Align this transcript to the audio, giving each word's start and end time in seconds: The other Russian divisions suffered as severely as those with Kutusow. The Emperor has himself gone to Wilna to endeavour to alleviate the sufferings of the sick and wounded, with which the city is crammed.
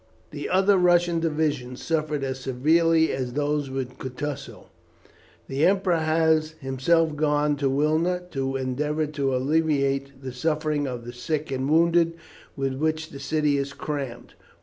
The 0.31 0.49
other 0.49 0.79
Russian 0.79 1.19
divisions 1.19 1.83
suffered 1.83 2.23
as 2.23 2.39
severely 2.39 3.11
as 3.11 3.33
those 3.33 3.69
with 3.69 3.99
Kutusow. 3.99 4.65
The 5.47 5.63
Emperor 5.63 5.97
has 5.97 6.55
himself 6.59 7.15
gone 7.15 7.55
to 7.57 7.69
Wilna 7.69 8.21
to 8.31 8.55
endeavour 8.55 9.05
to 9.05 9.35
alleviate 9.35 10.23
the 10.23 10.33
sufferings 10.33 10.87
of 10.87 11.05
the 11.05 11.13
sick 11.13 11.51
and 11.51 11.69
wounded, 11.69 12.13
with 12.55 12.73
which 12.73 13.11
the 13.11 13.19
city 13.19 13.59
is 13.59 13.73
crammed. 13.73 14.33